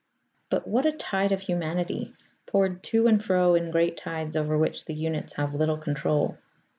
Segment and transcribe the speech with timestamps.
[0.49, 2.15] But what a tide of humanity,
[2.47, 6.39] poured to and fro in great tides over which the units have little control.